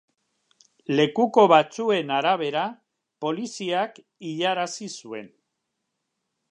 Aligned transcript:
Lekuko 0.99 1.43
batzuen 1.51 2.13
arabera 2.15 2.65
poliziak 3.27 4.01
hilarazi 4.31 4.93
zuen. 5.03 5.33